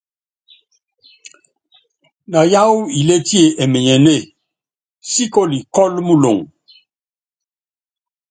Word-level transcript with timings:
Na 2.31 2.39
yááwu 2.51 2.77
ilétie 2.99 3.45
imenyenée, 3.63 4.21
síkoli 5.09 5.59
kɔ́lɔ 5.73 5.99
muloŋo. 6.07 6.43